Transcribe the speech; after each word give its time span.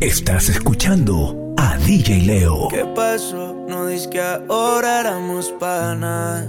Estás 0.00 0.48
escuchando 0.48 1.54
a 1.56 1.76
DJ 1.78 2.22
Leo. 2.22 2.68
¿Qué 2.68 2.84
pasó? 2.94 3.54
No 3.68 3.86
dices 3.86 4.08
que 4.08 4.20
ahora 4.20 5.00
éramos 5.00 5.52
panas. 5.60 6.46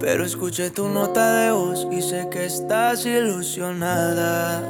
Pero 0.00 0.24
escuché 0.24 0.70
tu 0.70 0.88
nota 0.88 1.34
de 1.36 1.52
voz 1.52 1.86
y 1.90 2.02
sé 2.02 2.28
que 2.30 2.44
estás 2.46 3.06
ilusionada. 3.06 4.60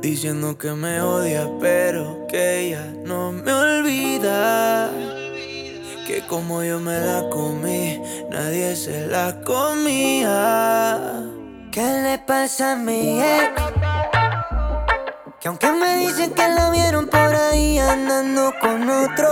Diciendo 0.00 0.56
que 0.56 0.72
me 0.72 1.00
odia, 1.00 1.48
pero 1.60 2.26
que 2.28 2.60
ella 2.60 2.92
no 3.04 3.30
me 3.30 3.52
olvida. 3.52 4.90
Que 6.06 6.24
como 6.26 6.62
yo 6.64 6.80
me 6.80 6.98
la 6.98 7.28
comí, 7.28 8.00
nadie 8.30 8.74
se 8.74 9.06
la 9.06 9.42
comía. 9.42 11.22
¿Qué 11.70 11.82
le 12.02 12.18
pasa 12.18 12.72
a 12.72 12.76
mi 12.76 13.20
ex? 13.20 13.65
Que 15.46 15.50
aunque 15.50 15.70
me 15.70 15.98
dicen 15.98 16.34
que 16.34 16.48
la 16.48 16.70
vieron 16.70 17.06
por 17.06 17.32
ahí 17.32 17.78
andando 17.78 18.52
con 18.60 18.90
otro. 18.90 19.28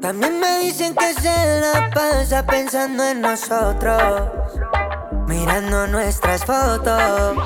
También 0.00 0.38
me 0.38 0.60
dicen 0.60 0.94
que 0.94 1.12
se 1.14 1.60
la 1.60 1.90
pasa 1.92 2.46
pensando 2.46 3.02
en 3.02 3.20
nosotros, 3.20 4.30
mirando 5.26 5.88
nuestras 5.88 6.44
fotos. 6.44 7.36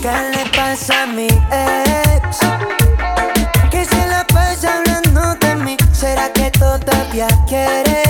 ¿Qué 0.00 0.12
le 0.36 0.48
pasa 0.56 1.02
a 1.02 1.06
mi 1.06 1.26
ex? 1.26 2.38
Que 3.68 3.84
se 3.84 4.06
la 4.06 4.24
pasa 4.32 4.78
hablando 4.78 5.34
de 5.44 5.56
mí. 5.56 5.76
¿Será 5.92 6.32
que 6.32 6.52
todavía 6.52 7.26
quiere? 7.48 8.04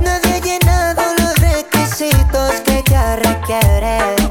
Nadie 0.00 0.34
ha 0.34 0.38
llenado 0.38 1.02
los 1.18 1.34
requisitos 1.40 2.60
que 2.64 2.84
ella 2.86 3.16
requiere. 3.16 4.25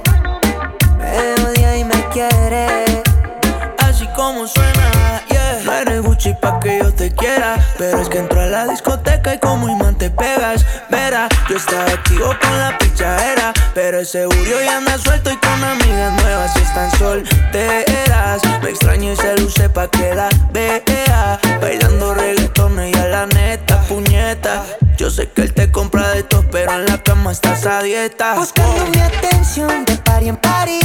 Así 2.15 4.07
como 4.15 4.47
suena, 4.47 5.21
yeah. 5.29 5.59
No 5.65 5.73
eres 5.73 6.01
Gucci 6.01 6.33
pa' 6.33 6.61
que 6.61 6.79
yo 6.79 6.93
te 6.93 7.11
quiera. 7.11 7.57
Pero 7.77 7.99
es 7.99 8.07
que 8.07 8.19
entro 8.19 8.39
a 8.39 8.45
la 8.45 8.67
discoteca 8.67 9.33
y 9.33 9.39
como 9.39 9.67
imán 9.67 9.97
te 9.97 10.09
pegas. 10.09 10.65
Verá, 10.89 11.27
yo 11.49 11.57
estaba 11.57 11.83
activo 11.83 12.33
con 12.41 12.57
la 12.57 12.77
pichadera. 12.77 13.51
Pero 13.73 13.99
ese 13.99 14.29
seguro 14.29 14.63
ya 14.63 14.77
anda 14.77 14.97
suelto 14.97 15.29
y 15.29 15.35
con 15.35 15.61
amigas 15.61 16.13
nuevas 16.21 16.55
y 16.55 16.59
están 16.59 16.89
solteras. 16.91 18.41
Me 18.63 18.69
extraño 18.69 19.11
y 19.11 19.15
se 19.17 19.35
luce 19.35 19.67
pa' 19.67 19.89
que 19.89 20.15
la 20.15 20.29
vea. 20.53 21.37
Bailando 21.59 22.13
reggaetón 22.13 22.79
y 22.87 22.93
a 22.93 23.07
la 23.07 23.25
neta, 23.25 23.81
puñeta. 23.89 24.63
Yo 24.95 25.09
sé 25.09 25.29
que 25.31 25.41
él 25.41 25.53
te 25.53 25.69
compra 25.69 26.11
de 26.11 26.23
todo, 26.23 26.45
pero 26.49 26.71
en 26.71 26.85
la 26.85 26.97
cama 27.03 27.33
estás 27.33 27.65
a 27.65 27.81
dieta. 27.83 28.35
Buscando 28.35 28.85
mi 28.87 29.01
atención 29.01 29.83
de 29.83 29.97
party 29.97 30.29
en 30.29 30.37
party. 30.37 30.79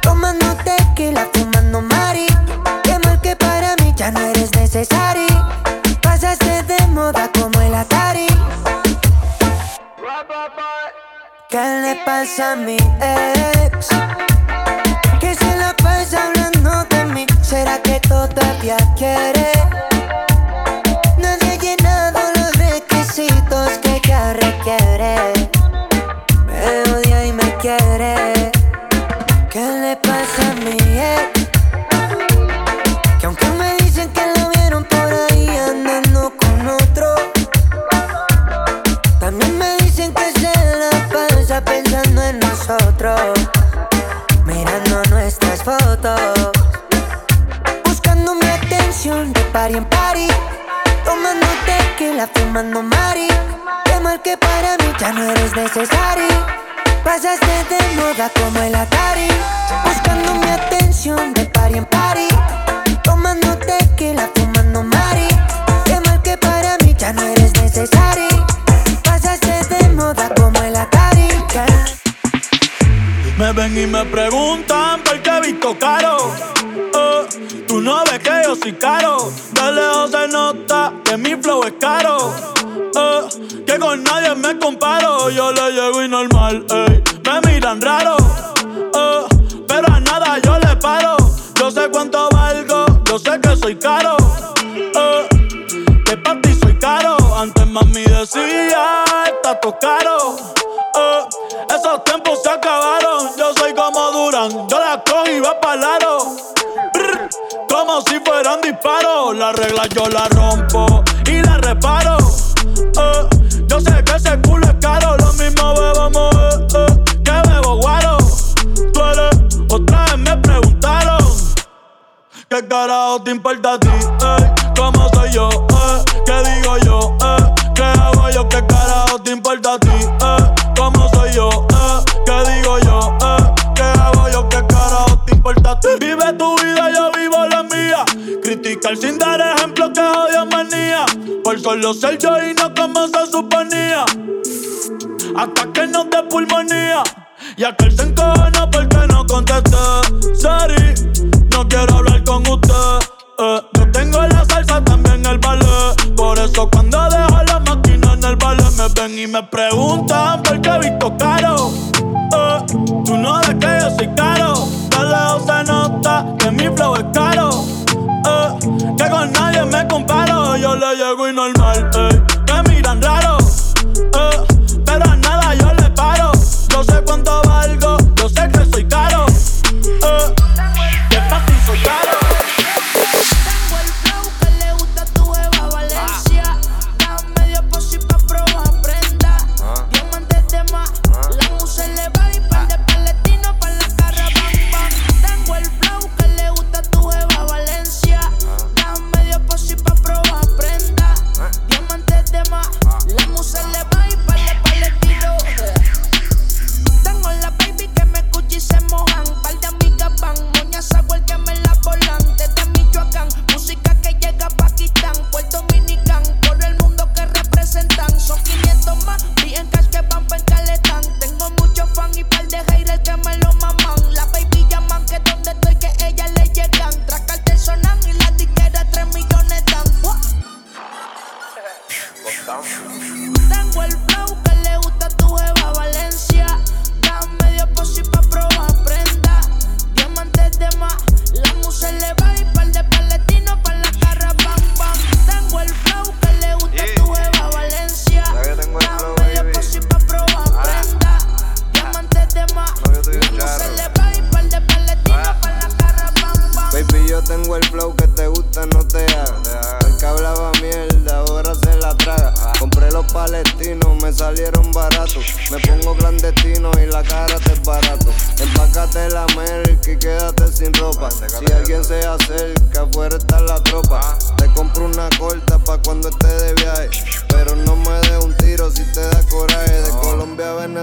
Tomando 0.00 0.51
tequila, 1.02 1.28
fumando 1.32 1.80
mari. 1.82 2.26
Qué 2.82 2.98
mal 3.04 3.20
que 3.20 3.34
para 3.36 3.74
mí 3.76 3.92
ya 3.96 4.10
no 4.10 4.20
eres 4.20 4.50
necesario. 4.54 5.26
Pasaste 6.00 6.62
de 6.62 6.86
moda 6.88 7.30
como 7.38 7.60
el 7.60 7.74
Atari. 7.74 8.26
¿Qué 11.48 11.64
le 11.82 11.96
pasa 12.04 12.52
a 12.52 12.56
mi 12.56 12.76
ex? 12.76 13.88
Que 15.20 15.34
se 15.34 15.56
la 15.56 15.74
pasa 15.82 16.26
hablando 16.26 16.84
de 16.84 17.04
mí. 17.06 17.26
¿Será 17.42 17.78
que 17.82 18.00
todavía 18.00 18.76
quiere? 18.96 19.71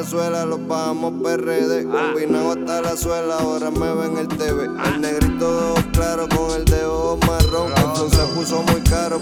Venezuela, 0.10 0.44
lo 0.44 0.58
pagamos 0.58 1.14
PRD. 1.22 1.88
Ah. 1.94 2.12
Combinado 2.14 2.54
hasta 2.54 2.82
la 2.82 2.98
suela, 2.98 3.38
ahora 3.38 3.70
me 3.70 3.94
ven 3.94 4.18
el 4.18 4.28
TV. 4.28 4.68
Ah. 4.80 4.94
El 4.96 5.02
negrito 5.02 5.76
claro 5.94 6.28
con 6.30 6.52
el 6.56 6.66
dedo 6.66 7.16
marrón. 7.28 7.72
Entonces 7.78 8.18
se 8.18 8.26
puso 8.34 8.64
muy 8.64 8.82
caro 8.82 9.20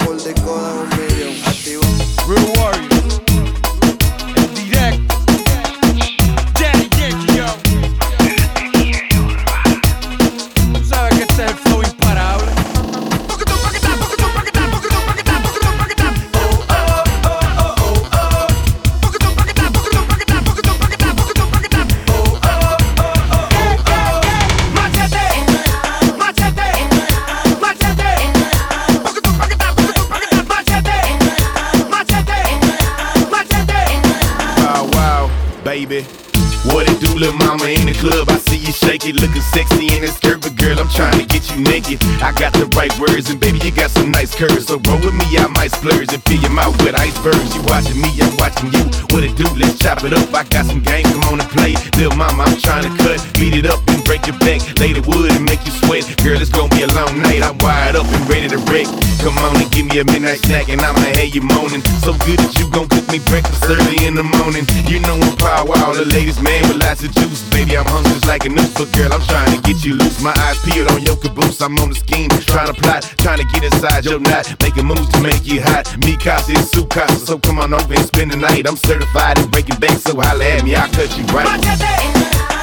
later 54.88 55.04
wood 55.04 55.32
and 55.32 55.44
make 55.44 55.60
you 55.68 55.74
sweat. 55.84 56.08
Girl, 56.24 56.40
it's 56.40 56.50
gonna 56.50 56.72
be 56.72 56.84
a 56.84 56.92
long 56.96 57.20
night. 57.20 57.44
I'm 57.44 57.58
wired 57.60 57.96
up 57.96 58.08
and 58.08 58.24
ready 58.30 58.48
to 58.48 58.60
wreck. 58.72 58.88
Come 59.20 59.36
on 59.44 59.60
and 59.60 59.70
give 59.72 59.86
me 59.86 60.00
a 60.00 60.06
midnight 60.06 60.40
snack 60.48 60.70
and 60.70 60.80
I'ma 60.80 61.00
have 61.20 61.32
you 61.36 61.42
moaning. 61.44 61.84
So 62.00 62.16
good 62.24 62.40
that 62.40 62.56
you 62.56 62.72
gon' 62.72 62.88
cook 62.88 63.04
me 63.12 63.20
breakfast 63.28 63.68
early 63.68 64.08
in 64.08 64.16
the 64.16 64.24
morning. 64.24 64.64
You 64.88 65.04
know 65.04 65.20
I'm 65.20 65.36
power 65.36 65.76
the 65.92 66.08
ladies 66.08 66.40
man 66.40 66.64
with 66.68 66.80
lots 66.80 67.04
of 67.04 67.12
juice. 67.12 67.44
Baby, 67.52 67.78
I'm 67.78 67.86
hungry 67.86 68.16
just 68.16 68.28
like 68.28 68.46
a 68.46 68.50
noose, 68.50 68.72
but 68.74 68.88
girl, 68.96 69.12
I'm 69.12 69.24
trying 69.28 69.52
to 69.52 69.60
get 69.68 69.84
you 69.84 69.96
loose. 69.96 70.22
My 70.22 70.34
eyes 70.48 70.58
peeled 70.64 70.90
on 70.92 71.02
your 71.04 71.18
caboose. 71.18 71.60
I'm 71.60 71.78
on 71.80 71.90
the 71.90 71.96
scheme, 71.96 72.30
trying 72.48 72.72
to 72.72 72.78
plot, 72.80 73.04
trying 73.20 73.40
to 73.44 73.48
get 73.52 73.64
inside 73.68 74.06
your 74.06 74.20
knot, 74.20 74.48
making 74.62 74.86
moves 74.86 75.10
to 75.10 75.20
make 75.20 75.44
you 75.44 75.62
hot. 75.62 75.92
Me 76.06 76.16
casa 76.16 76.54
it's 76.54 76.72
soup 76.72 76.90
casa, 76.90 77.20
so 77.20 77.38
come 77.40 77.60
on 77.60 77.74
over 77.74 77.94
and 77.94 78.06
spend 78.06 78.32
the 78.32 78.38
night. 78.38 78.68
I'm 78.68 78.78
certified 78.78 79.40
in 79.40 79.50
breaking 79.50 79.80
banks, 79.80 80.04
so 80.04 80.16
holla 80.16 80.46
at 80.46 80.64
me, 80.64 80.76
I'll 80.76 80.88
cut 80.90 81.12
you 81.18 81.26
right. 81.36 82.57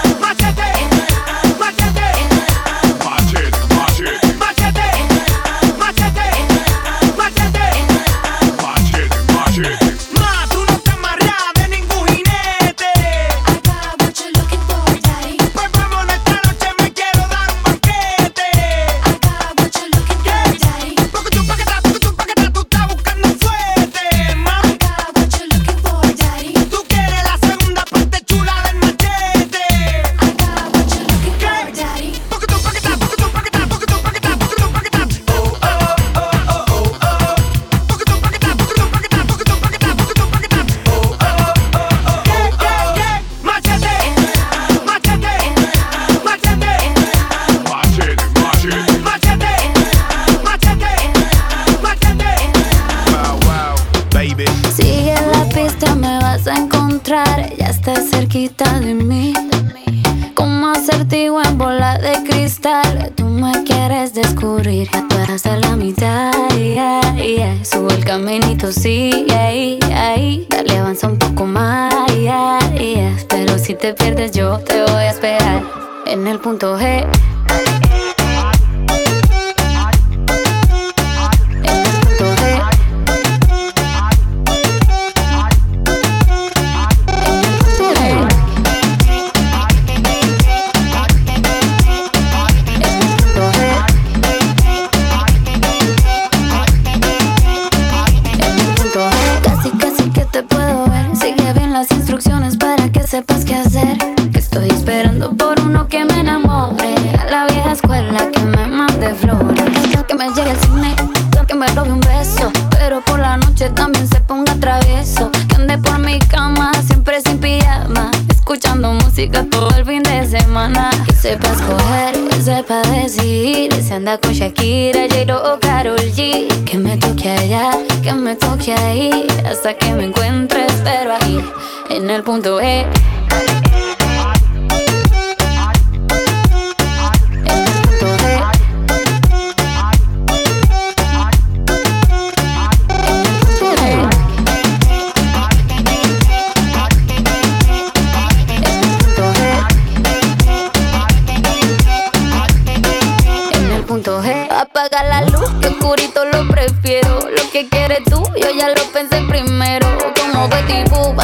apaga 154.84 155.02
la 155.04 155.22
luz, 155.22 155.50
que 155.60 155.68
oscurito 155.68 156.24
lo 156.26 156.46
prefiero. 156.48 157.20
Lo 157.20 157.50
que 157.50 157.68
quieres 157.68 158.04
tú, 158.04 158.22
yo 158.36 158.50
ya 158.50 158.68
lo 158.68 158.82
pensé 158.92 159.22
primero. 159.28 159.86
Como 160.20 160.48
Betty 160.48 160.84
Boop, 160.90 161.18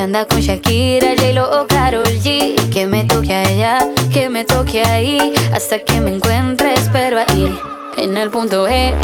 Anda 0.00 0.24
con 0.24 0.40
Shakira, 0.40 1.08
J-Lo 1.14 1.60
o 1.60 1.66
Karol 1.66 2.04
G. 2.04 2.54
Que 2.70 2.86
me 2.86 3.04
toque 3.04 3.34
a 3.34 3.42
ella, 3.50 3.78
que 4.10 4.30
me 4.30 4.44
toque 4.44 4.82
ahí 4.82 5.34
Hasta 5.52 5.78
que 5.80 6.00
me 6.00 6.14
encuentre, 6.14 6.72
espero 6.72 7.18
ahí 7.18 7.54
En 7.98 8.16
el 8.16 8.30
punto 8.30 8.66
E. 8.66 8.94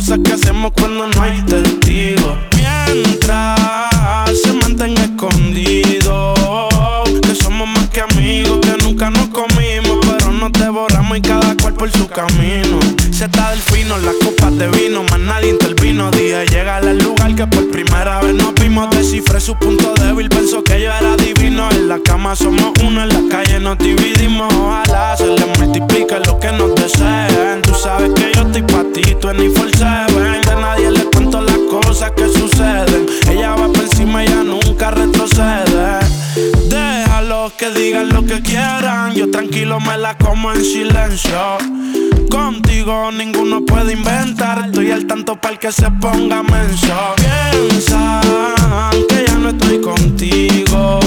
cosas 0.00 0.18
que 0.24 0.32
hacemos 0.32 0.72
cuando 0.72 1.06
no 1.08 1.22
hay 1.22 1.42
testigo. 1.42 2.34
Mientras 2.56 3.60
se 4.42 4.52
mantenga 4.54 5.02
escondido. 5.02 6.34
Que 7.20 7.34
somos 7.34 7.68
más 7.68 7.86
que 7.90 8.00
amigos, 8.00 8.60
que 8.60 8.82
nunca 8.82 9.10
nos 9.10 9.28
comimos. 9.28 9.98
Pero 10.06 10.32
nos 10.32 10.52
devoramos 10.52 11.18
y 11.18 11.20
cada 11.20 11.54
cual 11.56 11.74
por 11.74 11.90
su 11.90 12.06
camino. 12.08 12.80
Se 13.10 13.26
está 13.26 13.50
del 13.50 13.60
fino, 13.60 13.98
las 13.98 14.14
copas 14.24 14.56
de 14.56 14.68
vino, 14.68 15.02
más 15.02 15.18
nadie 15.18 15.50
intervino. 15.50 16.10
Dije, 16.10 16.46
llega 16.46 16.78
al 16.78 16.98
lugar 16.98 17.34
que 17.34 17.46
por 17.46 17.70
primera 17.70 18.22
vez 18.22 18.34
nos 18.34 18.54
vimos. 18.70 18.90
Descifré 18.90 19.40
su 19.40 19.54
punto 19.56 19.94
débil, 19.94 20.28
pensó 20.28 20.62
que 20.62 20.80
yo 20.80 20.90
era 20.92 21.16
divino. 21.16 21.68
En 21.70 21.88
la 21.88 21.98
cama 21.98 22.36
somos 22.36 22.72
uno, 22.84 23.02
en 23.02 23.08
la 23.08 23.22
calle 23.28 23.58
nos 23.58 23.76
dividimos. 23.78 24.52
Ojalá 24.54 25.16
se 25.16 25.26
le 25.26 25.46
multiplique 25.58 26.18
lo 26.26 26.38
que 26.38 26.52
nos 26.52 26.74
deseen. 26.74 27.62
Tú 27.62 27.74
sabes 27.74 28.10
que 28.14 28.32
yo 28.34 28.42
estoy 28.42 28.62
pa' 28.62 28.84
ti, 28.92 29.02
tú 29.20 29.28
seven. 29.28 30.42
De 30.42 30.56
nadie 30.60 30.90
le 30.90 31.04
cuento 31.04 31.40
las 31.40 31.58
cosas 31.70 32.12
que 32.12 32.28
suceden. 32.28 33.06
Ella 33.28 33.54
va 33.54 33.66
por 33.68 33.82
encima, 33.82 34.22
ella 34.22 34.42
nunca 34.44 34.90
retrocede. 34.90 36.09
Que 37.48 37.70
digan 37.70 38.10
lo 38.10 38.22
que 38.22 38.42
quieran. 38.42 39.14
Yo 39.14 39.30
tranquilo 39.30 39.80
me 39.80 39.96
la 39.96 40.18
como 40.18 40.52
en 40.52 40.62
silencio. 40.62 41.56
Contigo 42.30 43.10
ninguno 43.10 43.64
puede 43.64 43.94
inventar. 43.94 44.66
Estoy 44.66 44.90
al 44.90 45.06
tanto 45.06 45.40
para 45.40 45.56
que 45.56 45.72
se 45.72 45.90
ponga 45.90 46.42
menso. 46.42 46.94
Piensan 47.16 48.90
que 49.08 49.24
ya 49.26 49.34
no 49.38 49.48
estoy 49.50 49.80
contigo. 49.80 51.00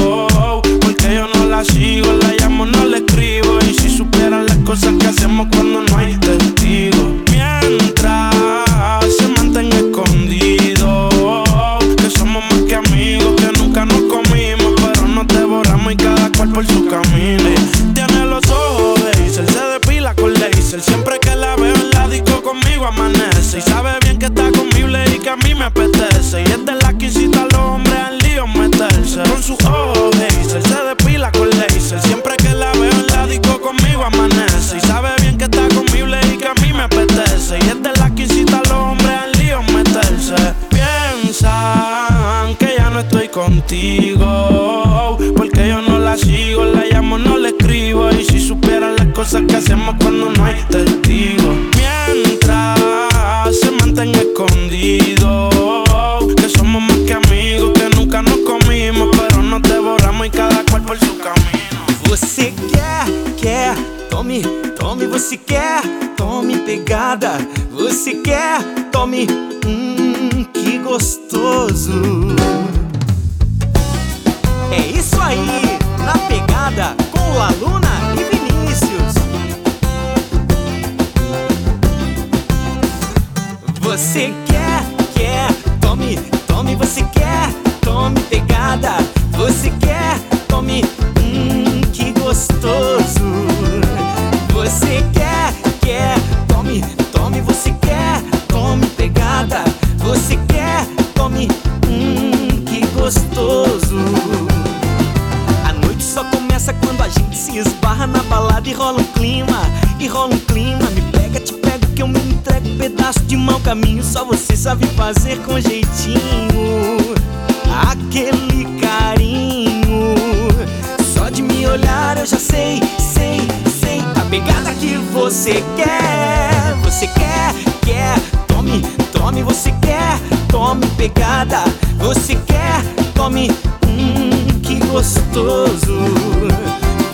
Você 125.33 125.63
quer. 125.75 126.75
Você 126.83 127.07
quer, 127.07 127.55
quer, 127.83 128.19
tome, 128.47 128.81
tome, 129.11 129.41
você 129.41 129.71
quer, 129.81 130.19
tome 130.47 130.85
pegada. 130.95 131.63
Você 131.97 132.35
quer, 132.35 132.83
tome, 133.15 133.49
hum, 133.87 134.29
que 134.61 134.75
gostoso. 134.85 135.97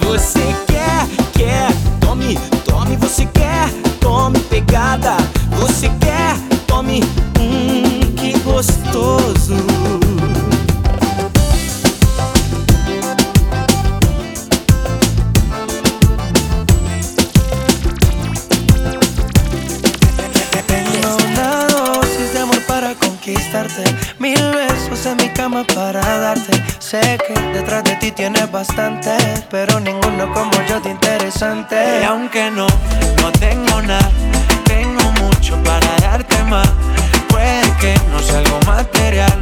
Você 0.02 0.54
quer, 0.68 1.08
quer, 1.34 1.72
tome, 2.02 2.38
tome, 2.66 2.98
você 2.98 3.26
quer, 3.26 3.70
tome 4.02 4.38
pegada. 4.42 5.16
Você 5.58 5.88
quer, 5.88 5.99
darte. 26.30 26.64
Sé 26.80 27.18
que 27.26 27.34
detrás 27.54 27.84
de 27.84 27.96
ti 27.96 28.12
tienes 28.12 28.52
bastante, 28.52 29.12
pero 29.50 29.80
ninguno 29.80 30.32
como 30.34 30.52
yo 30.68 30.80
de 30.80 30.92
interesante. 30.92 31.76
Y 32.02 32.04
aunque 32.04 32.52
no, 32.52 32.68
no 33.22 33.32
tengo 33.34 33.82
nada, 33.82 34.12
tengo 34.66 35.04
mucho 35.24 35.56
para 35.64 35.88
darte 36.02 36.38
más. 36.44 36.70
Puede 37.30 37.68
que 37.82 37.94
no 38.12 38.20
sea 38.20 38.40
algo 38.40 38.60
material. 38.66 39.34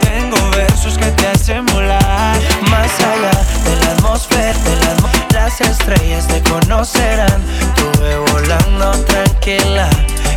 Tengo 0.00 0.38
versos 0.50 0.96
que 0.98 1.10
te 1.18 1.26
hacen 1.26 1.66
volar 1.66 2.36
más 2.70 2.90
allá 3.00 3.34
de 3.66 3.76
la 3.80 3.90
atmósfera. 3.92 4.58
De 4.68 4.76
la 4.76 4.92
las 5.32 5.60
estrellas 5.60 6.26
te 6.28 6.40
conocerán. 6.50 7.42
Tuve 7.74 8.16
volando 8.30 8.90
tranquila. 9.10 9.88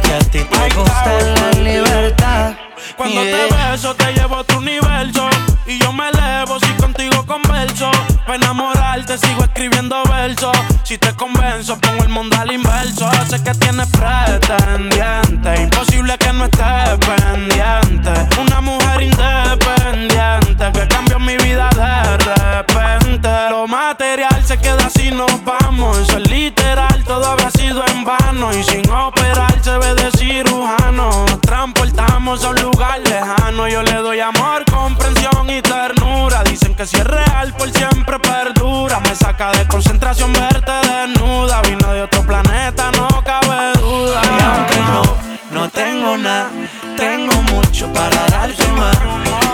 Que 0.03 0.13
a 0.13 0.19
ti 0.31 0.41
te 0.43 0.75
gusta 0.75 1.11
la 1.35 1.51
libertad. 1.59 2.70
Cuando 3.01 3.21
te 3.21 3.47
beso, 3.47 3.95
te 3.95 4.13
llevo 4.13 4.35
a 4.35 4.43
tu 4.43 4.59
universo. 4.59 5.27
Y 5.65 5.79
yo 5.79 5.91
me 5.91 6.07
elevo 6.09 6.59
si 6.59 6.71
contigo 6.73 7.25
converso. 7.25 7.89
Para 8.27 8.35
enamorarte, 8.35 9.17
sigo 9.17 9.43
escribiendo 9.43 10.03
versos. 10.03 10.55
Si 10.83 10.99
te 10.99 11.11
convenzo, 11.15 11.79
pongo 11.79 12.03
el 12.03 12.09
mundo 12.09 12.37
al 12.39 12.51
inverso. 12.51 13.09
Sé 13.27 13.41
que 13.41 13.55
tienes 13.55 13.87
pretendiente. 13.87 15.63
Imposible 15.63 16.15
que 16.19 16.31
no 16.31 16.45
estés 16.45 16.99
pendiente. 17.07 18.11
Una 18.39 18.61
mujer 18.61 19.01
independiente 19.01 20.71
que 20.71 20.87
cambió 20.87 21.17
mi 21.17 21.37
vida 21.37 21.69
de 21.75 22.17
repente. 22.17 23.29
Lo 23.49 23.65
material 23.67 24.45
se 24.45 24.59
queda 24.59 24.87
si 24.91 25.09
nos 25.09 25.43
vamos. 25.43 25.97
Eso 25.97 26.17
es 26.19 26.29
literal, 26.29 27.03
todo 27.03 27.25
habrá 27.25 27.49
sido 27.49 27.83
en 27.87 28.03
vano. 28.03 28.53
Y 28.53 28.63
sin 28.63 28.87
operar, 28.91 29.59
se 29.63 29.75
ve 29.79 29.95
de 29.95 30.11
cirujano. 30.11 31.25
Nos 31.25 31.41
transportamos 31.41 32.43
a 32.45 32.49
un 32.49 32.61
lugar 32.61 32.90
lejano 32.97 33.67
yo 33.67 33.83
le 33.83 33.93
doy 33.93 34.19
amor, 34.19 34.65
comprensión 34.65 35.49
y 35.49 35.61
ternura. 35.61 36.43
Dicen 36.43 36.75
que 36.75 36.85
si 36.85 36.97
es 36.97 37.03
real 37.03 37.53
por 37.57 37.71
siempre 37.71 38.19
perdura. 38.19 38.99
Me 38.99 39.15
saca 39.15 39.51
de 39.51 39.67
concentración 39.67 40.33
verte 40.33 40.71
desnuda. 40.71 41.61
Vino 41.61 41.93
de 41.93 42.01
otro 42.03 42.21
planeta, 42.23 42.91
no 42.91 43.07
cabe 43.23 43.73
duda. 43.79 44.21
Y 44.23 44.43
aunque 44.43 44.75
yo 44.75 45.17
no 45.51 45.69
tengo 45.69 46.17
nada, 46.17 46.49
tengo 46.97 47.33
mucho 47.43 47.91
para 47.93 48.25
darte 48.27 48.67
más. 48.73 48.97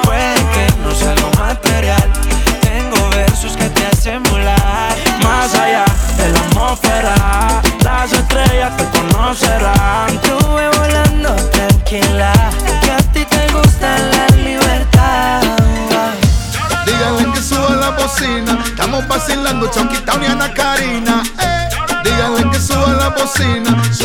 Puede 0.03 0.35
que 0.35 0.67
no 0.83 0.91
sea 0.95 1.15
lo 1.15 1.29
material. 1.31 2.11
Tengo 2.61 3.09
versos 3.09 3.55
que 3.55 3.69
te 3.69 3.85
hacen 3.85 4.23
volar. 4.23 4.95
Más 5.23 5.53
allá 5.53 5.85
de 6.17 6.29
la 6.29 6.39
atmósfera, 6.39 7.61
las 7.83 8.11
estrellas 8.13 8.75
te 8.77 8.85
conocerán. 8.85 9.76
bailando 19.57 19.67
Chucky 19.67 20.01
Town 20.03 20.23
y 20.23 20.25
Ana 20.27 20.53
Karina. 20.53 21.23
Eh. 21.39 21.69
Que 22.51 22.59
suba 22.59 22.93
la 22.93 23.09
bocina. 23.09 23.96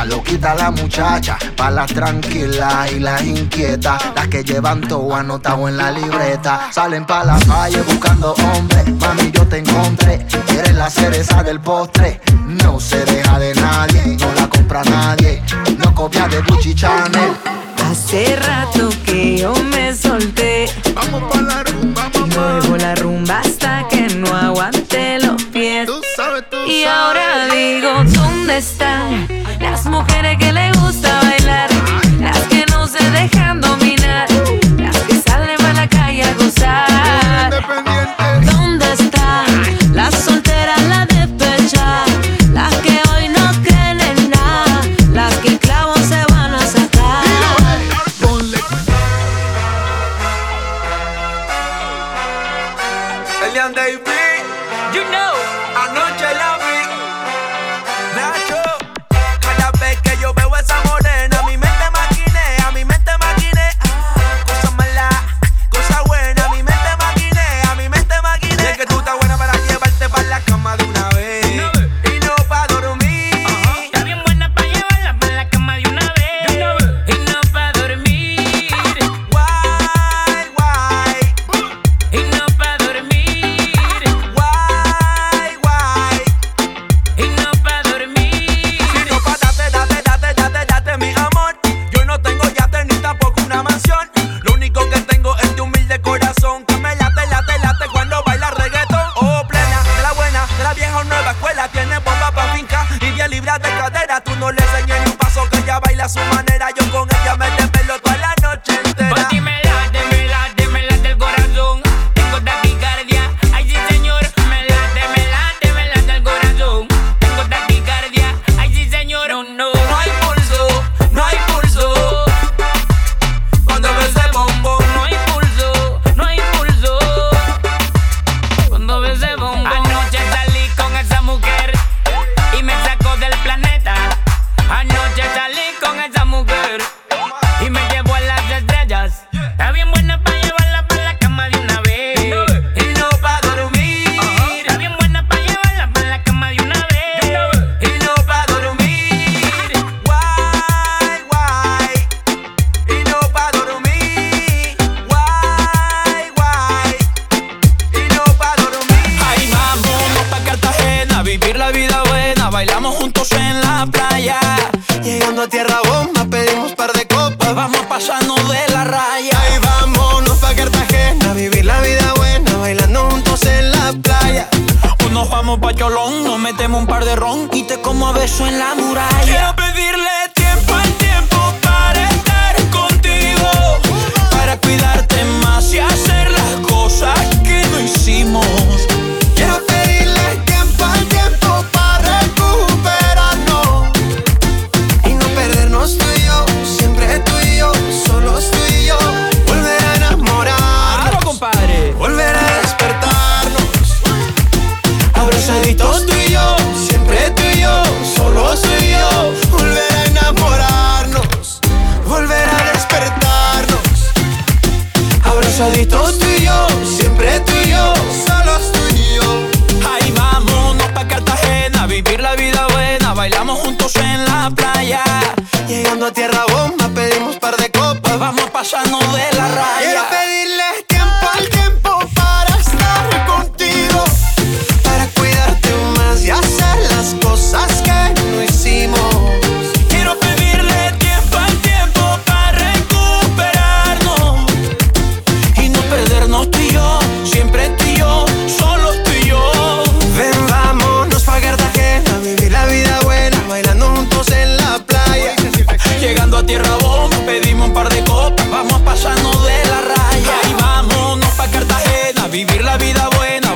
Está 0.00 0.16
loquita 0.16 0.54
la 0.54 0.70
muchacha, 0.70 1.36
pa' 1.54 1.70
las 1.70 1.92
tranquilas 1.92 2.90
y 2.90 3.00
las 3.00 3.20
inquietas. 3.22 4.02
Las 4.14 4.28
que 4.28 4.42
llevan 4.42 4.80
todo 4.80 5.14
anotado 5.14 5.68
en 5.68 5.76
la 5.76 5.90
libreta. 5.90 6.70
Salen 6.72 7.04
pa' 7.04 7.22
la 7.22 7.38
calle 7.38 7.82
buscando 7.82 8.32
hombres. 8.32 8.88
Mami, 8.98 9.30
yo 9.30 9.46
te 9.46 9.58
encontré. 9.58 10.26
Eres 10.56 10.74
la 10.74 10.88
cereza 10.88 11.42
del 11.42 11.60
postre. 11.60 12.18
No 12.46 12.80
se 12.80 13.04
deja 13.04 13.38
de 13.38 13.54
nadie, 13.56 14.16
no 14.16 14.32
la 14.32 14.48
compra 14.48 14.82
nadie. 14.84 15.42
No 15.76 15.94
copia 15.94 16.26
de 16.28 16.40
Gucci 16.44 16.74
Chanel. 16.74 17.36
Hace 17.90 18.36
rato 18.36 18.69
mujeres 30.00 30.38
que 30.38 30.52
le 30.52 30.69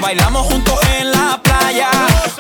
bailamos 0.04 0.46
juntos 0.48 0.78
en 0.98 1.10
la 1.12 1.40
playa. 1.42 1.88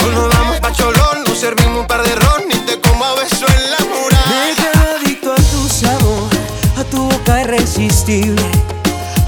Hoy 0.04 0.14
nos 0.14 0.28
vamos 0.34 0.60
pa' 0.60 0.70
Cholón, 0.72 1.24
nos 1.26 1.38
servimos 1.38 1.78
un 1.80 1.86
par 1.86 2.02
de 2.02 2.14
ron 2.14 2.42
y 2.50 2.58
te 2.66 2.78
como 2.78 3.02
a 3.02 3.14
beso 3.14 3.46
en 3.48 3.70
la 3.70 3.78
Me 3.78 4.02
muralla. 4.02 4.54
quedo 4.54 4.96
adicto 4.96 5.32
a 5.32 5.36
tu 5.36 5.66
sabor, 5.66 6.28
a 6.76 6.84
tu 6.84 7.08
boca 7.08 7.40
irresistible, 7.40 8.42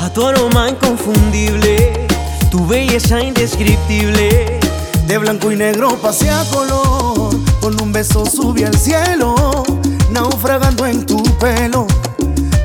a 0.03 0.11
tu 0.11 0.27
aroma 0.27 0.68
inconfundible, 0.68 2.07
tu 2.51 2.66
belleza 2.66 3.22
indescriptible. 3.22 4.61
De 5.07 5.16
blanco 5.16 5.51
y 5.51 5.57
negro 5.57 5.96
pasea 5.96 6.44
color, 6.53 7.31
con 7.62 7.81
un 7.81 7.90
beso 7.90 8.27
sube 8.27 8.66
al 8.66 8.77
cielo, 8.77 9.64
naufragando 10.11 10.85
en 10.85 11.07
tu 11.07 11.22
pelo, 11.38 11.87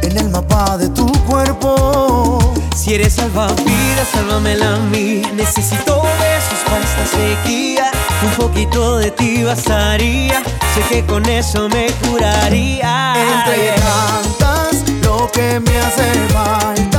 en 0.02 0.18
el 0.18 0.30
mapa 0.32 0.78
de 0.78 0.90
tu 0.90 1.10
cuerpo. 1.24 2.41
Si 2.82 2.96
eres 2.96 3.14
salvavidas, 3.14 4.08
sálvamela 4.12 4.74
a 4.74 4.80
mí. 4.80 5.22
Necesito 5.36 6.02
besos 6.02 6.60
para 6.66 6.84
esta 6.84 7.06
sequía. 7.06 7.92
Un 8.24 8.32
poquito 8.32 8.98
de 8.98 9.12
ti 9.12 9.44
bastaría. 9.44 10.42
Sé 10.74 10.82
que 10.90 11.06
con 11.06 11.24
eso 11.30 11.70
me 11.70 11.92
curaría. 12.02 13.14
Entre 13.46 13.74
tantas, 13.74 14.84
lo 15.04 15.32
que 15.32 15.60
me 15.60 15.78
hace 15.78 16.12
falta 16.34 16.91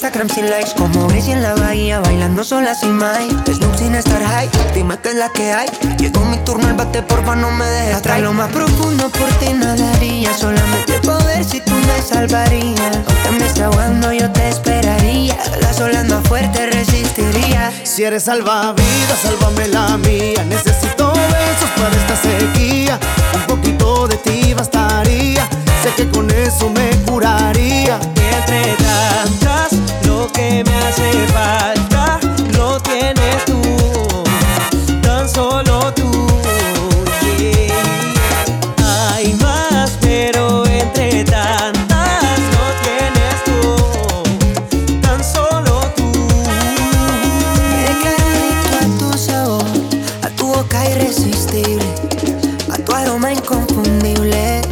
Instagram 0.00 0.30
sin 0.30 0.48
likes 0.48 0.72
Como 0.78 1.08
Gracie 1.08 1.34
en 1.34 1.42
la 1.42 1.54
bahía 1.54 2.00
bailando 2.00 2.42
sola 2.42 2.74
sin 2.74 2.96
Mike 2.96 3.52
Snoop 3.52 3.76
sin 3.76 3.94
estar 3.94 4.22
high, 4.22 4.48
dime 4.74 4.96
que 4.98 5.10
es 5.10 5.14
la 5.14 5.28
que 5.28 5.52
hay 5.52 5.68
Llegó 5.98 6.24
mi 6.24 6.38
turno, 6.38 6.68
el 6.68 6.74
bate 6.74 7.02
porfa 7.02 7.36
no 7.36 7.50
me 7.50 7.66
dejes 7.66 7.96
Hasta 7.96 8.18
lo 8.20 8.32
más 8.32 8.50
profundo 8.50 9.10
por 9.10 9.28
ti 9.34 9.52
nadaría 9.52 10.32
Solamente 10.32 10.94
por 11.00 11.22
ver 11.26 11.44
si 11.44 11.60
tú 11.60 11.72
me 11.72 12.00
salvarías 12.00 12.96
Aunque 12.96 13.30
me 13.38 13.46
esté 13.46 13.62
ahogando 13.62 14.10
yo 14.10 14.30
te 14.32 14.48
esperaría 14.48 15.36
Las 15.60 15.78
olas 15.82 16.06
más 16.06 16.26
fuertes 16.26 16.74
resistiría 16.74 17.70
Si 17.84 18.02
eres 18.02 18.22
salvavidas, 18.22 19.18
sálvame 19.22 19.68
la 19.68 19.98
mía. 19.98 20.42
Necesito 20.44 21.12
besos 21.12 21.70
para 21.76 21.94
esta 21.94 22.16
sequía. 22.16 22.98
Un 23.34 23.42
poquito 23.42 24.08
de 24.08 24.16
ti 24.16 24.54
bastaría. 24.54 25.46
Sé 25.82 25.92
que 25.94 26.08
con 26.08 26.30
eso 26.30 26.70
me 26.70 26.88
curaría. 27.04 27.98
Lo 28.79 28.79
que 30.40 30.64
me 30.64 30.74
hace 30.74 31.10
falta 31.28 32.18
lo 32.56 32.80
tienes 32.80 33.44
tú, 33.44 33.60
tan 35.02 35.28
solo 35.28 35.92
tú. 35.92 36.10
Hay 38.82 39.34
más, 39.34 39.98
pero 40.00 40.64
entre 40.66 41.24
tantas 41.24 42.38
no 42.54 42.64
tienes 42.86 43.36
tú, 43.46 43.60
tan 45.02 45.22
solo 45.22 45.74
tú. 45.98 46.10
Me 47.76 47.84
a 48.80 48.98
tu 48.98 49.18
sabor, 49.18 49.64
a 50.22 50.28
tu 50.30 50.46
boca 50.46 50.88
irresistible, 50.90 51.84
a 52.72 52.76
tu 52.78 52.92
aroma 52.94 53.32
inconfundible, 53.32 54.62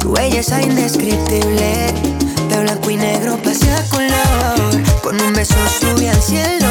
tu 0.00 0.12
belleza 0.12 0.60
indescriptible. 0.60 1.83
Sube 5.80 6.08
al 6.08 6.22
cielo, 6.22 6.68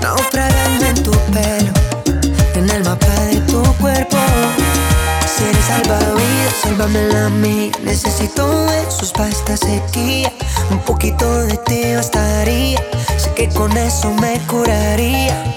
naufragando 0.00 0.86
en 0.86 1.02
tu 1.02 1.10
pelo, 1.32 1.72
en 2.54 2.70
el 2.70 2.84
mapa 2.84 3.14
de 3.26 3.36
tu 3.42 3.62
cuerpo. 3.80 4.18
Si 5.26 5.44
eres 5.44 5.64
salvavidas, 5.64 6.54
sálvamela 6.62 7.26
a 7.26 7.30
mí. 7.30 7.72
Necesito 7.82 8.66
besos 8.66 9.12
para 9.12 9.32
sequía. 9.56 10.32
Un 10.70 10.78
poquito 10.80 11.26
de 11.44 11.56
ti 11.58 11.94
bastaría. 11.94 12.80
Sé 13.16 13.30
que 13.34 13.48
con 13.48 13.76
eso 13.76 14.10
me 14.20 14.38
curaría. 14.46 15.56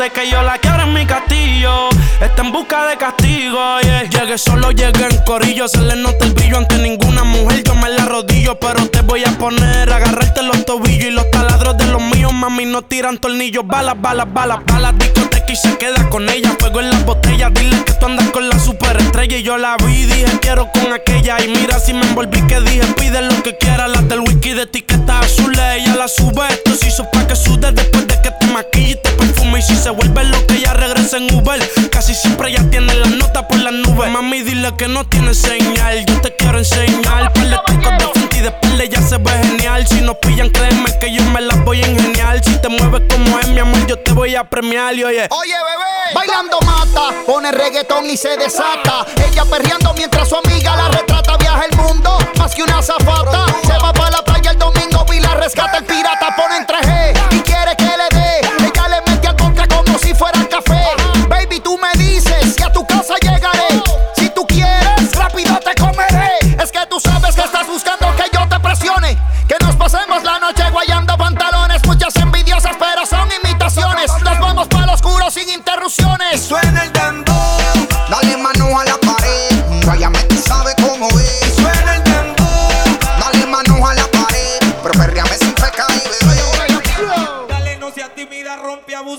Que 0.00 0.30
yo 0.30 0.40
la 0.40 0.56
quiero 0.56 0.82
en 0.84 0.94
mi 0.94 1.04
castillo. 1.04 1.90
Está 2.22 2.40
en 2.40 2.52
busca 2.52 2.86
de 2.86 2.96
castigo, 2.96 3.80
yeah. 3.82 4.04
Llegué 4.04 4.38
solo, 4.38 4.70
llegué 4.70 5.04
en 5.04 5.22
corillo. 5.26 5.68
Se 5.68 5.78
le 5.82 5.94
nota 5.94 6.24
el 6.24 6.32
brillo 6.32 6.56
ante 6.56 6.78
ninguna 6.78 7.22
mujer. 7.22 7.62
Yo 7.62 7.74
me 7.74 7.90
la 7.90 8.06
rodillo, 8.06 8.58
pero 8.58 8.88
te 8.88 9.02
voy 9.02 9.24
a 9.24 9.30
poner. 9.36 9.92
Agarrarte 9.92 10.42
los 10.42 10.64
tobillos 10.64 11.04
y 11.04 11.10
los 11.10 11.30
taladros 11.30 11.76
de 11.76 11.84
los 11.84 12.00
míos. 12.00 12.32
Mami, 12.32 12.64
no 12.64 12.80
tiran 12.80 13.18
tornillos. 13.18 13.66
Balas, 13.66 14.00
balas, 14.00 14.26
balas, 14.32 14.60
balas. 14.64 14.96
Discoteca 14.96 15.39
y 15.50 15.56
se 15.56 15.76
queda 15.78 16.08
con 16.08 16.28
ella. 16.28 16.54
Fuego 16.58 16.80
en 16.80 16.90
las 16.90 17.04
botellas, 17.04 17.52
dile 17.54 17.82
que 17.84 17.92
tú 17.94 18.06
andas 18.06 18.30
con 18.30 18.48
la 18.48 18.58
superestrella. 18.58 19.36
Y 19.36 19.42
yo 19.42 19.58
la 19.58 19.76
vi, 19.78 20.04
dije 20.04 20.38
quiero 20.40 20.70
con 20.72 20.92
aquella. 20.92 21.42
Y 21.42 21.48
mira 21.48 21.78
si 21.78 21.92
me 21.92 22.02
envolví 22.02 22.40
que 22.46 22.60
dije 22.60 22.86
pide 22.96 23.22
lo 23.22 23.42
que 23.42 23.56
quiera. 23.56 23.88
Las 23.88 24.08
del 24.08 24.20
wiki 24.20 24.52
de 24.52 24.62
etiqueta 24.62 25.20
azul, 25.20 25.52
ella 25.52 25.96
la 25.96 26.08
sube. 26.08 26.42
Esto 26.50 26.74
se 26.74 26.88
hizo 26.88 27.10
pa' 27.10 27.26
que 27.26 27.34
sude 27.34 27.72
después 27.72 28.06
de 28.06 28.20
que 28.22 28.30
te 28.30 28.46
maquille 28.46 28.92
y 28.92 28.96
te 28.96 29.10
perfume. 29.10 29.58
Y 29.58 29.62
si 29.62 29.76
se 29.76 29.90
vuelve 29.90 30.24
lo 30.24 30.46
que 30.46 30.54
ella 30.54 30.74
regresa 30.74 31.16
en 31.16 31.34
Uber. 31.34 31.60
Casi 31.90 32.14
siempre 32.14 32.52
ya 32.52 32.62
tiene 32.70 32.94
la 32.94 33.08
nota 33.08 33.46
por 33.48 33.58
las 33.58 33.72
nubes. 33.72 34.10
Mami, 34.10 34.42
dile 34.42 34.72
que 34.76 34.88
no 34.88 35.04
tiene 35.06 35.34
señal. 35.34 36.04
Yo 36.06 36.20
te 36.20 36.34
quiero 36.36 36.58
enseñar. 36.58 37.32
Ponle 37.32 37.56
tacos 37.66 37.98
de 37.98 38.08
frente 38.12 38.36
y 38.38 38.40
después 38.40 38.70
espalda 38.70 38.84
ya 38.84 39.02
se 39.02 39.18
ve 39.18 39.30
genial. 39.42 39.86
Si 39.86 40.00
nos 40.00 40.16
pillan, 40.16 40.50
créeme 40.50 40.90
que 41.00 41.12
yo 41.12 41.22
me 41.30 41.40
las 41.40 41.64
voy 41.64 41.82
a 41.82 41.88
ingeniar. 41.88 42.42
Si 42.44 42.56
te 42.60 42.68
mueves 42.68 43.02
como 43.08 43.38
es, 43.38 43.48
mi 43.48 43.58
amor, 43.58 43.86
yo 43.86 43.98
te 43.98 44.12
voy 44.12 44.34
a 44.36 44.44
premiar. 44.44 44.94
Y 44.94 45.04
oye. 45.04 45.26
Oh. 45.30 45.39
Oye, 45.40 45.54
bebé. 45.54 46.14
Bailando 46.14 46.58
mata, 46.66 47.14
pone 47.24 47.50
reggaetón 47.50 48.04
y 48.04 48.16
se 48.16 48.36
desata. 48.36 49.06
Ella 49.26 49.46
perreando 49.46 49.94
mientras 49.94 50.28
su 50.28 50.36
amiga 50.36 50.76
la 50.76 50.88
retrata. 50.88 51.38
Viaja 51.38 51.64
el 51.64 51.76
mundo, 51.78 52.18
más 52.36 52.54
que 52.54 52.62
una 52.62 52.82
zafata. 52.82 53.46
Se 53.66 53.72
va 53.78 53.90
para 53.90 54.10
la 54.10 54.22
playa 54.22 54.50
el 54.50 54.58
domingo 54.58 55.06
y 55.14 55.20
la 55.20 55.34
rescata 55.36 55.78
el 55.78 55.84
pirata. 55.84 56.36
Pone 56.36 56.56
en 56.58 56.66
traje 56.66 57.19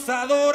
los. 0.07 0.50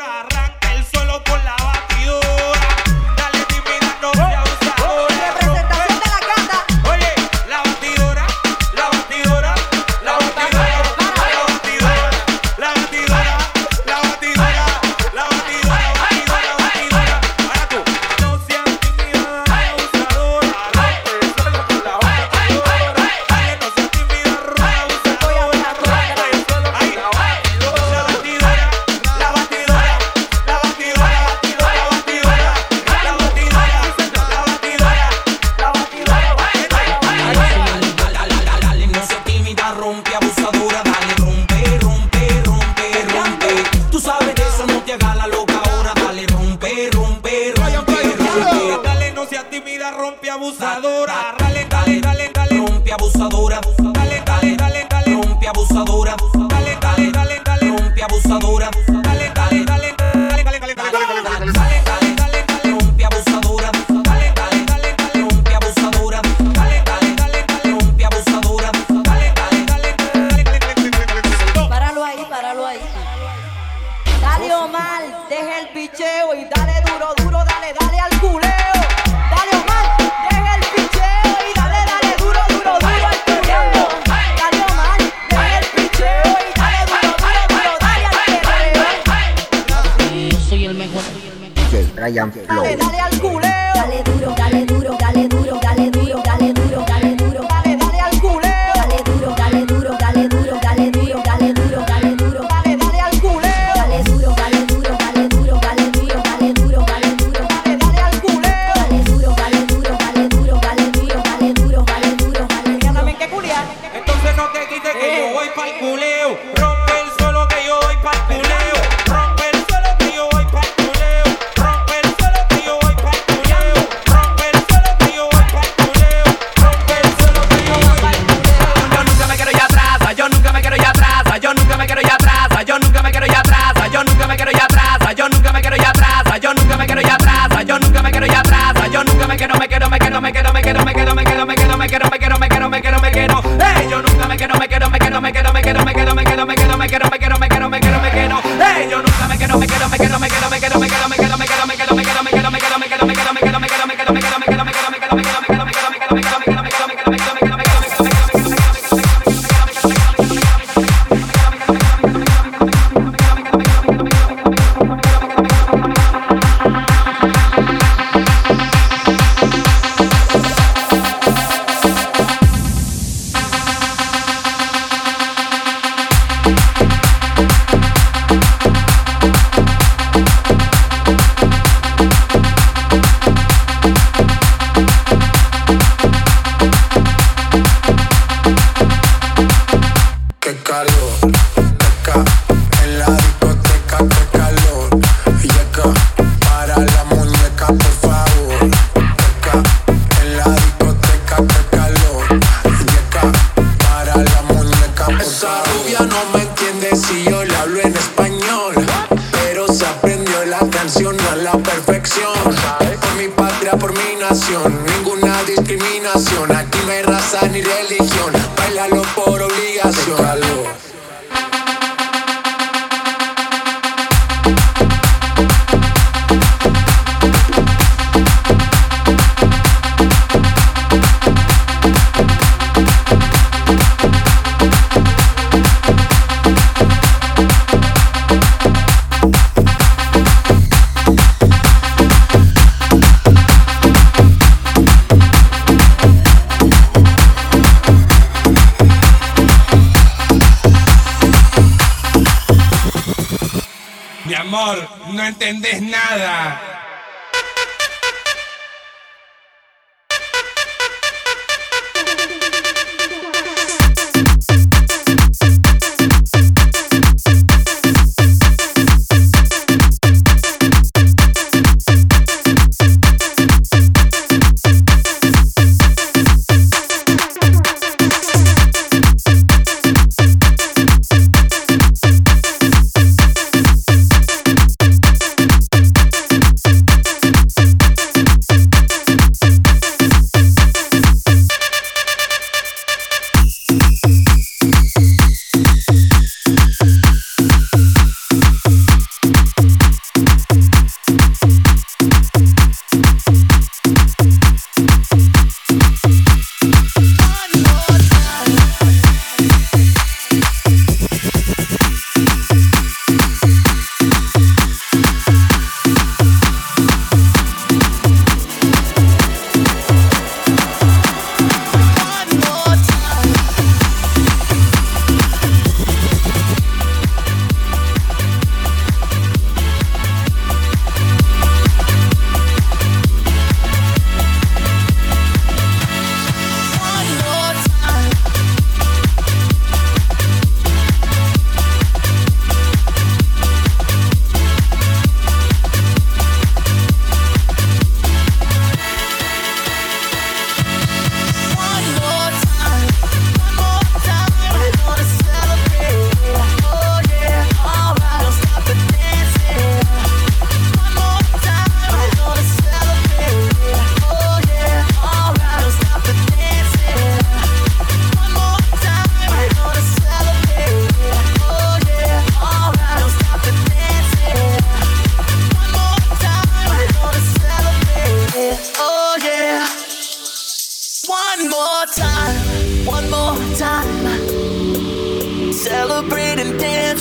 Nada. 256.37 256.76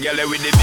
regular 0.00 0.26
with 0.26 0.40
the 0.40 0.59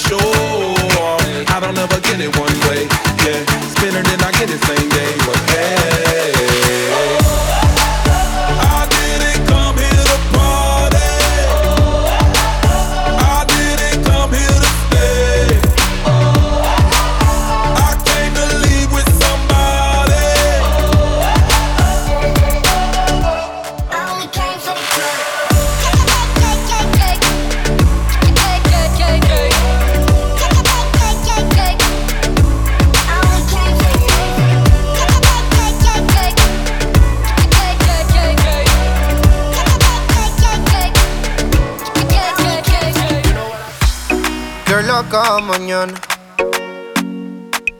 show. 0.00 0.16
I 0.16 1.60
don't 1.60 1.76
ever 1.76 2.00
get 2.00 2.20
it 2.20 2.32
one 2.38 2.56
way. 2.68 2.88
Yeah, 3.24 3.44
spinner 3.68 4.02
then 4.02 4.20
I 4.22 4.32
get 4.32 4.48
it 4.48 4.60
same 4.64 4.79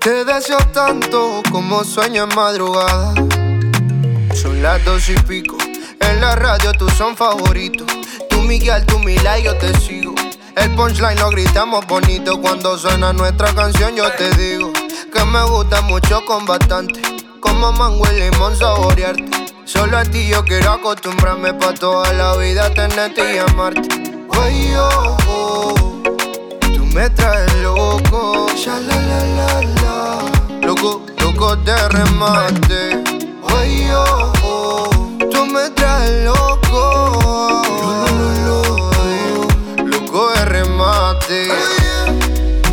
Te 0.01 0.25
deseo 0.25 0.57
tanto 0.73 1.43
como 1.53 1.85
sueño 1.85 2.25
en 2.25 2.35
madrugada. 2.35 3.13
Son 4.35 4.63
las 4.63 4.83
dos 4.87 5.07
y 5.11 5.15
pico. 5.15 5.59
En 6.01 6.19
la 6.19 6.35
radio 6.35 6.73
tú 6.73 6.89
son 6.89 7.15
favoritos. 7.15 7.87
Tú 8.31 8.41
Miguel, 8.41 8.87
tú 8.87 8.99
Mila 9.01 9.39
y 9.39 9.43
yo 9.43 9.57
te 9.59 9.79
sigo. 9.79 10.15
El 10.57 10.75
punchline 10.77 11.19
lo 11.19 11.29
gritamos 11.29 11.87
bonito. 11.87 12.41
Cuando 12.41 12.79
suena 12.79 13.13
nuestra 13.13 13.55
canción 13.55 13.95
yo 13.95 14.11
te 14.13 14.31
digo 14.35 14.73
que 15.13 15.25
me 15.27 15.45
gusta 15.45 15.83
mucho 15.83 16.25
con 16.25 16.47
bastante. 16.47 17.03
Como 17.39 17.71
mango 17.73 18.05
y 18.11 18.19
limón 18.19 18.57
saborearte. 18.57 19.29
Solo 19.67 19.99
a 19.99 20.05
ti 20.05 20.27
yo 20.27 20.43
quiero 20.43 20.73
acostumbrarme 20.73 21.53
pa' 21.53 21.75
toda 21.75 22.11
la 22.15 22.35
vida 22.39 22.73
tenerte 22.73 23.35
y 23.35 23.39
amarte. 23.39 23.89
Ay, 24.33 24.73
oh, 24.75 25.17
oh. 25.29 25.90
Me 26.93 27.09
traes 27.11 27.55
loco, 27.63 28.49
ya. 28.57 28.77
Loco, 30.63 31.03
loco 31.21 31.55
de 31.57 31.89
remate. 31.89 33.03
Ay, 33.47 33.89
oh. 33.95 35.17
Tú 35.31 35.47
me 35.47 35.71
traes 35.71 36.25
loco. 36.25 37.63
Loco 39.85 40.31
de 40.35 40.45
remate. 40.47 41.49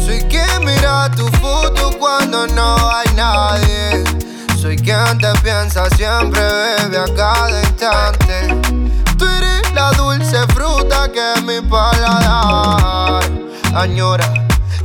Soy 0.03 0.23
quien 0.23 0.65
mira 0.65 1.11
tu 1.11 1.27
foto 1.39 1.91
cuando 1.99 2.47
no 2.47 2.75
hay 2.89 3.07
nadie. 3.15 4.03
Soy 4.59 4.77
quien 4.77 5.19
te 5.19 5.31
piensa 5.43 5.87
siempre, 5.91 6.41
bebe 6.41 6.97
a 6.97 7.05
cada 7.15 7.61
instante. 7.61 8.47
Tú 9.15 9.25
eres 9.25 9.71
la 9.75 9.91
dulce 9.91 10.37
fruta 10.55 11.07
que 11.11 11.41
mi 11.43 11.61
paladar 11.61 13.46
añora 13.77 14.33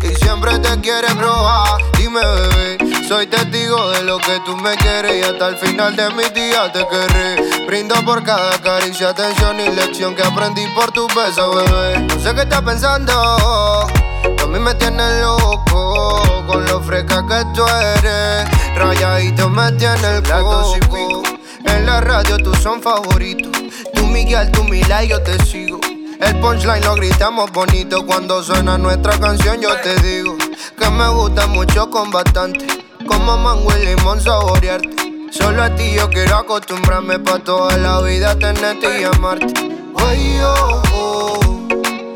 y 0.02 0.14
siempre 0.16 0.58
te 0.58 0.80
quiere 0.80 1.08
probar. 1.14 1.80
Dime, 1.96 2.20
bebé, 2.20 3.06
soy 3.08 3.26
testigo 3.26 3.90
de 3.90 4.02
lo 4.02 4.18
que 4.18 4.40
tú 4.44 4.56
me 4.56 4.76
quieres 4.76 5.14
y 5.16 5.22
hasta 5.22 5.48
el 5.48 5.56
final 5.56 5.96
de 5.96 6.10
mis 6.10 6.32
días 6.34 6.72
te 6.72 6.86
querré. 6.86 7.66
Brindo 7.66 7.94
por 8.04 8.22
cada 8.22 8.58
caricia, 8.60 9.10
atención 9.10 9.58
y 9.60 9.68
lección 9.70 10.14
que 10.14 10.22
aprendí 10.22 10.66
por 10.74 10.90
tu 10.92 11.06
beso, 11.08 11.54
bebé. 11.54 12.00
No 12.00 12.20
sé 12.20 12.34
qué 12.34 12.42
estás 12.42 12.62
pensando, 12.62 13.12
a 13.12 14.46
mí 14.48 14.58
me 14.58 14.74
tienes 14.74 15.20
loco 15.20 16.44
con 16.46 16.64
lo 16.66 16.80
fresca 16.82 17.24
que 17.26 17.44
tú 17.54 17.64
eres. 17.66 18.48
Rayadito 18.76 19.48
me 19.48 19.72
tiene 19.72 20.16
el 20.16 20.22
coco. 20.22 21.22
En 21.64 21.86
la 21.86 22.00
radio 22.00 22.36
tú 22.38 22.54
son 22.56 22.82
favoritos. 22.82 23.52
Tú 23.94 24.06
Miguel, 24.06 24.50
tú 24.50 24.64
Mila 24.64 25.04
y 25.04 25.08
yo 25.08 25.22
te 25.22 25.42
sigo. 25.44 25.80
El 26.22 26.38
punchline 26.38 26.84
lo 26.84 26.94
gritamos 26.94 27.50
bonito 27.50 28.06
cuando 28.06 28.44
suena 28.44 28.78
nuestra 28.78 29.18
canción. 29.18 29.60
Yo 29.60 29.76
te 29.80 29.96
digo 30.02 30.36
que 30.78 30.90
me 30.90 31.08
gusta 31.08 31.48
mucho 31.48 31.90
con 31.90 32.12
bastante. 32.12 32.64
Como 33.08 33.36
mango 33.36 33.76
y 33.76 33.86
limón 33.86 34.20
saborearte. 34.20 34.88
Solo 35.32 35.64
a 35.64 35.74
ti 35.74 35.94
yo 35.96 36.08
quiero 36.10 36.36
acostumbrarme 36.36 37.18
pa' 37.18 37.40
toda 37.40 37.76
la 37.76 38.00
vida 38.02 38.38
tenerte 38.38 39.00
y 39.00 39.04
amarte. 39.04 39.52
Oye, 39.94 40.44
oh, 40.44 40.82
oh, 40.92 41.40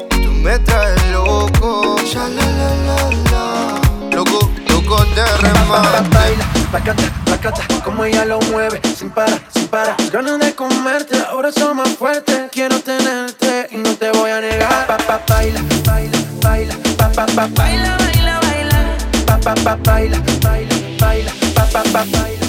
tú 0.08 0.30
me 0.32 0.56
traes 0.60 1.04
loco. 1.10 1.96
Ya, 2.12 2.28
la, 2.28 2.46
la, 2.46 2.74
la, 2.86 3.10
la. 3.32 4.16
Loco, 4.16 4.50
loco 4.68 5.04
de 5.16 5.26
remate. 5.38 6.55
Tacata, 6.72 7.02
tacata, 7.24 7.62
como 7.84 8.04
ella 8.04 8.24
lo 8.24 8.40
mueve 8.40 8.80
Sin 8.96 9.10
para, 9.10 9.38
sin 9.54 9.68
para 9.68 9.96
Ganas 10.12 10.38
de 10.40 10.54
comerte, 10.54 11.16
ahora 11.30 11.52
son 11.52 11.76
más 11.76 11.90
fuertes. 11.90 12.50
Quiero 12.50 12.80
tenerte 12.80 13.68
y 13.70 13.76
no 13.76 13.94
te 13.94 14.10
voy 14.10 14.30
a 14.30 14.40
negar. 14.40 14.86
Pa, 14.86 15.20
baila, 15.28 15.60
baila, 15.84 16.18
baila 16.42 16.74
Pa, 16.96 17.08
pa, 17.10 17.26
pa, 17.26 17.46
baila, 17.54 17.96
baila, 17.98 18.40
baila. 18.40 18.96
Pa, 19.26 19.38
pa, 19.38 19.54
pa, 19.54 19.76
baila, 19.76 20.18
baila, 20.42 20.76
baila 20.98 21.32
Pa, 21.54 21.64
pa, 21.66 21.82
pa, 21.82 22.04
baila. 22.04 22.46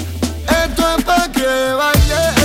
Esto 0.64 0.96
es 0.96 1.04
pa' 1.04 1.28
que 1.32 1.72
baile. 1.74 2.37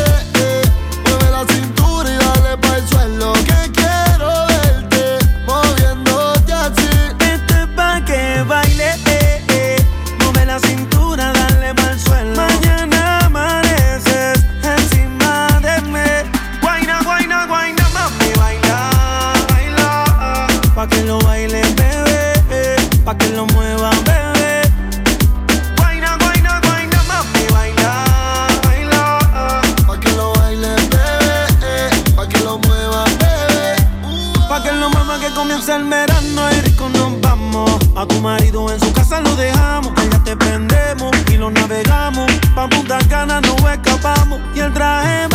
lo 41.43 41.51
navegamos. 41.51 42.31
Pa' 42.55 42.69
Punta 42.69 42.99
Cana 43.09 43.41
no 43.41 43.55
escapamos. 43.69 44.39
Y 44.55 44.59
el 44.59 44.71
traje 44.71 45.32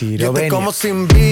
Yo 0.00 0.32
te 0.32 0.48
como 0.48 0.72
sin 0.72 1.08
vida. 1.08 1.27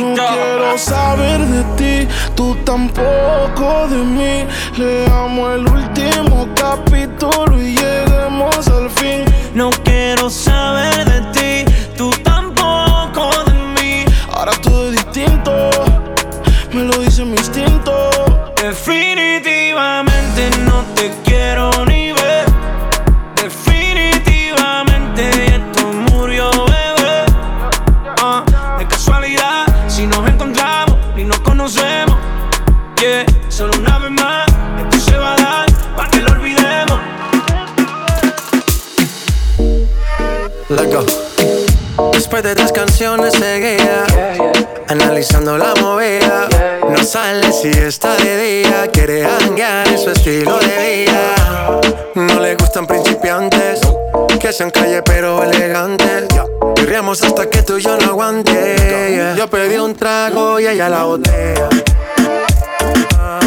No 0.00 0.14
quiero 0.14 0.76
saber 0.76 1.40
de 1.46 1.62
ti, 1.76 2.08
tú 2.34 2.56
tampoco 2.64 3.86
de 3.88 3.98
mí. 3.98 4.46
Le 4.76 5.06
amo 5.06 5.50
el 5.50 5.68
último 5.68 6.48
capítulo 6.56 7.53
ella 60.74 60.88
la 60.88 61.04
botella 61.04 61.68
Ah, 63.16 63.38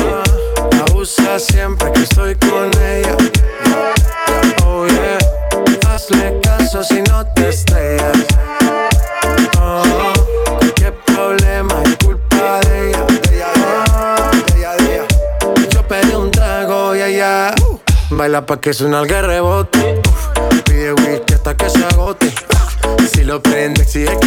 La 0.71 1.39
siempre 1.39 1.91
que 1.91 2.03
estoy 2.03 2.36
con 2.36 2.71
ella 2.82 3.17
Oh 4.65 4.88
yeah 4.88 5.17
Hazle 5.89 6.39
caso 6.41 6.84
si 6.84 7.01
no 7.01 7.25
te 7.34 7.49
estrellas. 7.49 8.17
Oh, 9.59 10.13
qué 10.75 10.91
problema 10.91 11.82
es 11.84 11.97
culpa 12.05 12.59
de 12.61 12.89
ella. 12.89 13.05
Ella. 14.55 15.05
Yo 15.69 15.88
pedí 15.88 16.13
un 16.13 16.30
trago 16.30 16.95
y 16.95 17.01
ella 17.01 17.53
baila 18.09 18.45
pa' 18.45 18.59
que 18.59 18.73
suena 18.73 19.01
el 19.01 19.09
rebote. 19.09 20.01
Pide 20.65 20.93
whisky 20.93 21.34
hasta 21.34 21.55
que 21.55 21.69
se 21.69 21.84
agote. 21.86 22.34
Si 23.13 23.23
lo 23.23 23.41
prende, 23.41 23.82
exige 23.82 24.15
que 24.19 24.26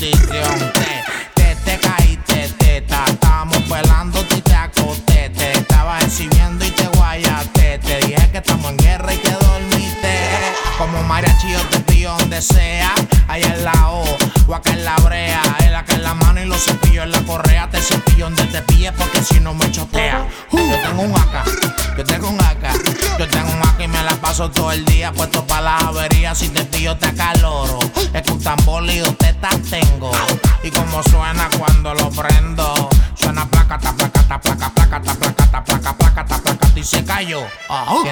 Yeah. 0.00 0.47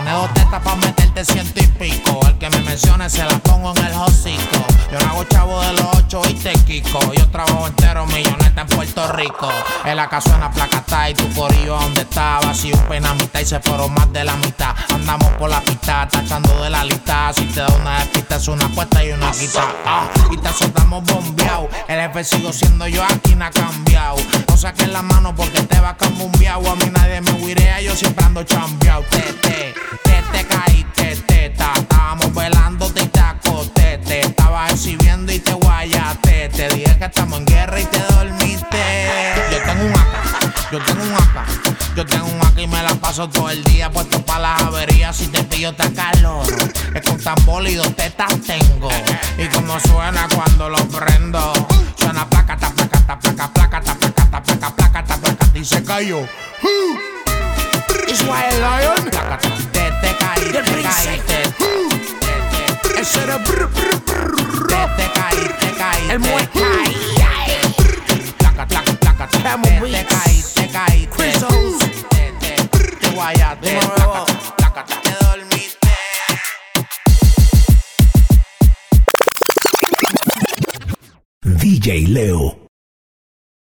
Tiene 0.07 0.36
En 9.87 9.97
la 9.97 10.09
casa 10.09 10.31
suena 10.31 10.51
placata 10.51 11.09
y 11.11 11.15
tu 11.15 11.33
corillo 11.33 11.79
donde 11.79 12.01
está 12.01 12.41
vacío 12.41 12.77
pena 12.89 13.15
mitad 13.15 13.39
y 13.39 13.45
se 13.45 13.61
fueron 13.61 13.95
más 13.95 14.13
de 14.13 14.25
la 14.25 14.35
mitad. 14.39 14.75
Andamos 14.93 15.29
por 15.35 15.49
la 15.49 15.61
pista, 15.61 16.09
tachando 16.11 16.61
de 16.61 16.71
la 16.71 16.83
lista. 16.83 17.33
Si 17.33 17.45
te 17.45 17.61
da 17.61 17.69
una 17.69 18.01
despista 18.01 18.35
es 18.35 18.49
una 18.49 18.67
apuesta 18.67 19.05
y 19.05 19.13
una 19.13 19.31
quita. 19.31 19.65
Ah, 19.85 20.09
y 20.33 20.39
te 20.39 20.49
soltamos 20.49 21.05
bombeado. 21.05 21.69
El 21.87 22.01
jefe 22.01 22.25
sigo 22.25 22.53
siendo 22.53 22.89
yo, 22.89 23.01
aquí 23.05 23.37
no 23.37 23.45
ha 23.45 23.51
cambiado. 23.53 24.17
No 24.49 24.57
saques 24.57 24.89
la 24.89 25.03
mano 25.03 25.33
porque 25.37 25.63
te 25.63 25.79
va 25.79 25.91
a 25.91 25.97
cambumbiao. 25.97 26.69
A 26.69 26.75
mí 26.75 26.91
nadie 26.93 27.21
me 27.21 27.31
huirea, 27.35 27.81
yo 27.81 27.95
siempre 27.95 28.25
ando 28.25 28.43
chambeado. 28.43 29.05
Te, 29.09 29.21
te, 29.21 29.75
te, 30.03 30.23
te 30.33 30.45
caíste, 30.49 31.17
teta. 31.29 31.73
Estábamos 31.77 32.35
velando 32.35 32.89
y 32.89 33.07
te 33.07 33.21
acosté. 33.21 33.99
Te 33.99 34.23
estaba 34.23 34.69
exhibiendo 34.69 35.33
y 35.33 35.39
te 35.39 35.53
guayaste. 35.53 36.49
Te 36.49 36.69
dije 36.71 36.99
que 36.99 37.05
estamos 37.05 37.39
en 37.39 37.47
guerra 37.47 37.81
y 37.81 37.85
te 37.85 38.01
dormiste. 38.01 38.46
Yo 40.79 40.85
tengo 40.85 41.03
un 41.05 41.15
AK. 41.15 41.97
Yo 41.97 42.07
tengo 42.07 42.27
un 42.27 42.41
AK 42.41 42.59
y 42.59 42.67
me 42.67 42.83
la 42.83 42.95
paso 42.97 43.29
todo 43.29 43.51
el 43.51 43.65
día 43.65 43.91
puesto 43.91 44.21
para 44.25 44.41
las 44.41 44.63
averías. 44.63 45.17
Si 45.17 45.27
te 45.29 45.43
pillo 45.45 45.73
te 45.75 45.85
acaloro. 45.85 46.43
Es 46.95 47.03
con 47.03 47.19
tambor 47.19 47.67
y 47.67 47.77
dos 47.77 47.95
tetas 47.97 48.35
tengo. 48.43 48.91
Y 49.39 49.47
como 49.49 49.79
suena 49.81 50.29
cuando 50.35 50.69
lo 50.69 50.79
prendo. 50.89 51.53
Suena 51.99 52.29
placa, 52.29 52.57
ta, 52.59 52.71
placa, 52.71 53.07
ta, 53.07 53.19
placa, 53.19 53.53
placa, 53.53 53.81
ta, 53.81 53.95
placa, 53.95 54.31
ta, 54.31 54.43
placa, 54.43 54.77
placa, 54.77 55.05
ta, 55.05 55.17
placa, 55.17 55.47
y 55.55 55.65
se 55.65 55.83
cayó. 55.83 56.21
Israel 58.09 58.61
Lion. 58.61 59.11
Placa, 59.11 59.39
ta, 59.39 59.49
te, 59.73 59.91
te 60.03 60.17
caí, 60.19 60.43
te 60.53 60.83
caí, 60.83 61.21
te, 61.27 61.43
te, 62.89 63.01
ese 63.01 63.23
era 63.23 63.39
te, 63.43 63.53
te 63.55 65.13
caí, 65.13 65.51
te 65.59 65.73
caí, 65.75 66.11
el 66.11 66.21
placa, 66.21 67.26
te, 69.47 69.59
te, 69.63 69.81
te 69.81 70.05
caí, 70.07 70.43
te 70.55 70.69
caí, 70.69 71.07
te, 71.17 71.33
te, 72.11 72.33
te, 72.41 72.97
te 73.01 73.11
guayaste, 73.11 73.79
te 75.03 75.25
dormiste. 75.25 75.89
DJ 81.43 82.09
Leo. 82.09 82.66